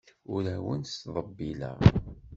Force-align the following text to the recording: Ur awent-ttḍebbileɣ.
Ur 0.33 0.43
awent-ttḍebbileɣ. 0.55 1.77